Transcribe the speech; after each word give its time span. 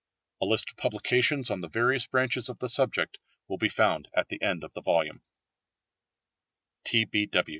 A 0.41 0.47
list 0.47 0.71
of 0.71 0.77
publications 0.77 1.51
on 1.51 1.61
the 1.61 1.67
various 1.67 2.07
branches 2.07 2.49
of 2.49 2.57
the 2.57 2.69
subject 2.69 3.19
will 3.47 3.59
be 3.59 3.69
found 3.69 4.07
at 4.15 4.29
the 4.29 4.41
end 4.41 4.63
of 4.63 4.73
the 4.73 4.81
volume. 4.81 5.21